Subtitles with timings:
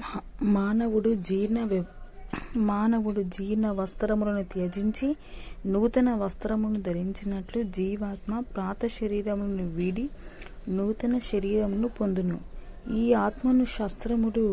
[0.00, 1.88] మా- మానవుడు జీర్ణ వ్య-
[2.62, 5.08] మానవుడు జీర్ణ వస్త్రములను త్యజించి
[5.66, 10.04] నూతన వస్త్రమును ధరించినట్లు జీవాత్మ ప్రాత శరీరమును వీడి
[10.68, 12.38] నూతన శరీరమును పొందును.
[12.94, 14.44] ఈ ఆత్మను శస్త్రముడు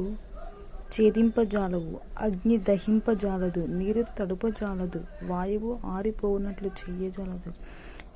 [0.94, 7.52] ఛేదింపజాలవు అగ్ని దహింపజాలదు నీరు తడుపజాలదు వాయువు ఆరిపోవునట్లు చేయజాలదు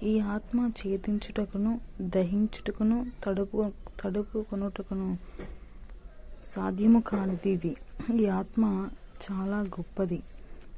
[0.03, 1.71] ఈ ఆత్మ ఛేదించుటకును
[2.09, 3.59] దహించుటకును తడుపు
[4.01, 5.07] తడుపుకొనుటకును
[6.46, 7.75] సాధ్యము కానిది ఇది
[8.15, 8.89] ఈ ఆత్మ
[9.32, 10.24] చాలా గొప్పది.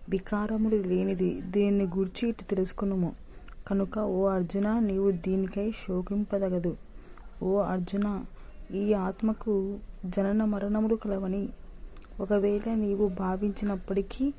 [0.09, 3.13] వికారములు లేనిది దీన్ని గూర్చి ఇటు తెలుసుకునుము.
[3.67, 6.77] కనుక ఓ అర్జున నీవు దీనికై శోకింపదగదు.
[7.43, 8.25] ఓ అర్జున
[8.75, 11.49] ఈ ఆత్మకు జనన మరణములు కలవని.
[12.19, 14.33] ఒకవేళ నీవు భావించినప్పటికీ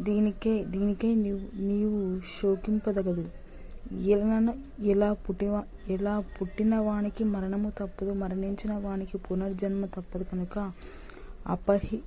[0.00, 3.30] దీనికే దీనికై నీవు నీవు శోకింపదగదు.
[3.92, 10.72] ఎలా ఇలా పుట్టిన ఎలా పుట్టిన వానికి మరణము తప్పదు మరణించిన వానికి పునర్జన్మ తప్పదు కనుక
[11.46, 12.00] అపరి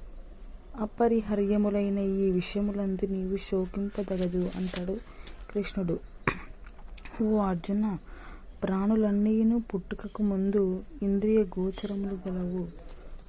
[0.79, 4.97] అపరిహర్యములైన ఈ విషయములందు నీవు శోకింపదగదు అంటాడు
[5.53, 5.99] కృష్ణుడు.
[7.23, 7.97] ఓ అర్జున
[8.63, 12.67] ప్రాణులన్నీను పుట్టుకకు ముందు ఇంద్రియ గోచరములు గలవు.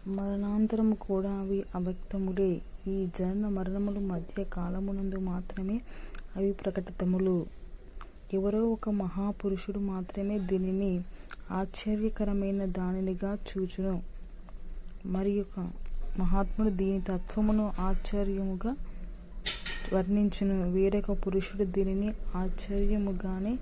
[0.08, 2.60] మరణాంతరము కూడా అవి అవ్యక్తములే.
[2.86, 5.80] ఈ జనన మరణముల మధ్య కాలమునందు మాత్రమే
[6.36, 7.46] అవి ప్రకటితములు.
[8.34, 11.02] ఎవరో ఒక మహాపురుషుడు మాత్రమే దీనిని
[11.50, 14.02] ఆశ్చర్యకరమైన దానినిగా చూచును.
[15.06, 15.68] మరి ఒక
[16.18, 18.74] మహాత్ముడు దీని తత్వమును ఆశ్చర్యముగా
[19.92, 20.70] వర్ణించును.
[20.70, 23.56] వేరొక పురుషుడు దీనిని ఆశ్చర్యముగానే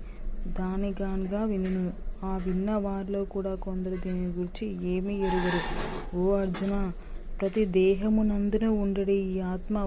[0.47, 1.93] దానిగానుగా వినును.
[2.25, 5.61] ఆ విన్న వారిలో కూడా కొందరు దీని గురించి ఏమీ ఎరుగరు.
[6.17, 6.91] ఓ అర్జున
[7.41, 9.77] ప్రతి దేహమునందున ఉండడి ఈ ఆత్మ